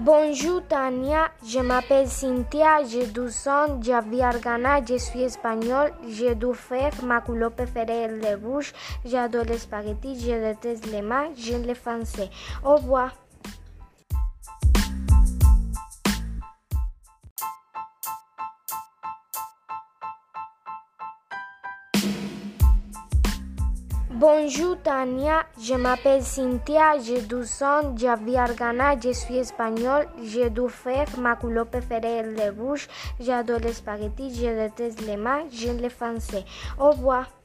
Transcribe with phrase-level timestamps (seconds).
[0.00, 6.36] Bonjour Tania, je m'appelle Cynthia, j'ai 12 ans, j'habite à Ghana, je suis espagnole, j'ai
[6.36, 8.72] dû faire ma couleur préférée est le rouge,
[9.04, 12.30] j'adore les spaghettis, je déteste les mains, j'aime les français.
[12.64, 13.12] Au revoir.
[24.18, 30.50] Bonjour Tania, je m'appelle Cynthia, j'ai 12 ans, j'habite à Ghana, je suis espagnole, j'ai
[30.50, 32.88] dû faire ma couleur préférée le rouge,
[33.20, 36.44] j'adore les spaghettis, je déteste les mains, j'aime les français.
[36.80, 37.37] Au revoir.